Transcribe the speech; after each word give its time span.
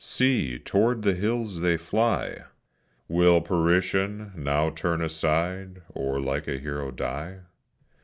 See, 0.03 0.57
toward 0.57 1.03
the 1.03 1.13
hills 1.13 1.59
they 1.59 1.77
fly! 1.77 2.45
Will 3.07 3.39
Periton 3.39 4.35
now 4.35 4.71
turn 4.71 4.99
aside, 4.99 5.83
or 5.93 6.19
like 6.19 6.47
a 6.47 6.57
hero 6.57 6.89
die? 6.89 7.41